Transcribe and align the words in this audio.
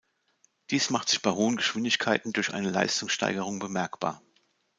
Dies 0.71 0.89
macht 0.89 1.09
sich 1.09 1.21
bei 1.21 1.29
hohen 1.29 1.57
Geschwindigkeiten 1.57 2.33
durch 2.33 2.55
eine 2.55 2.71
Leistungssteigerung 2.71 3.59
bemerkbar. 3.59 4.19